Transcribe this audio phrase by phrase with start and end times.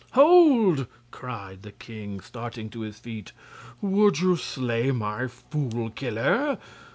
[0.13, 3.33] "Hold!" cried the king, starting to his feet.
[3.81, 6.57] "Would you slay my Fool Killer?